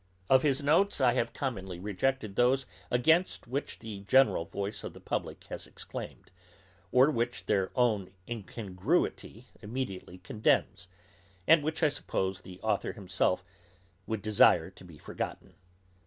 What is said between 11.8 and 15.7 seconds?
I suppose, the authour himself would desire to be forgotten.